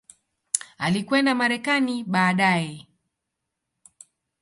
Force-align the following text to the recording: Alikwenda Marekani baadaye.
Alikwenda 0.85 1.35
Marekani 1.35 1.95
baadaye. 2.13 2.87